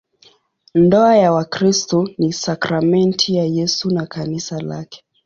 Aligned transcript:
Ndoa 0.75 1.15
ya 1.17 1.31
Wakristo 1.33 2.09
ni 2.17 2.33
sakramenti 2.33 3.35
ya 3.35 3.43
Yesu 3.45 3.91
na 3.91 4.05
Kanisa 4.05 4.59
lake. 4.59 5.03